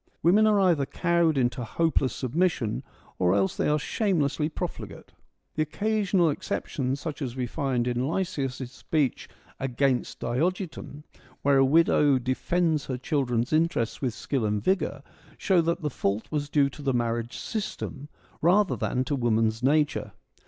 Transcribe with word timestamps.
Women 0.23 0.47
are 0.47 0.59
either 0.59 0.87
cowed 0.87 1.37
into 1.37 1.63
hopeless 1.63 2.15
submission 2.15 2.81
or 3.19 3.35
else 3.35 3.55
they 3.55 3.67
are 3.67 3.77
shamelessly 3.77 4.49
profligate. 4.49 5.11
The 5.53 5.61
occasional 5.61 6.31
exceptions, 6.31 6.99
such 6.99 7.21
as 7.21 7.35
we 7.35 7.45
find 7.45 7.87
in 7.87 8.07
Lysias' 8.09 8.57
THE 8.57 8.63
ATTIC 8.63 8.71
ORATORS 8.79 9.27
199 9.59 10.05
speech' 10.07 10.17
Against 10.19 10.19
Diogiton,' 10.19 11.03
where 11.43 11.57
a 11.57 11.63
widow 11.63 12.17
defends 12.17 12.85
her 12.87 12.97
children's 12.97 13.53
interests 13.53 14.01
with 14.01 14.15
skill 14.15 14.43
and 14.43 14.63
vigour, 14.63 15.03
show 15.37 15.61
that 15.61 15.83
the 15.83 15.91
fault 15.91 16.31
was 16.31 16.49
due 16.49 16.71
to 16.71 16.81
the 16.81 16.95
marriage 16.95 17.37
system 17.37 18.09
rather 18.41 18.75
than 18.75 19.03
to 19.03 19.15
woman's 19.15 19.61
nature. 19.61 20.13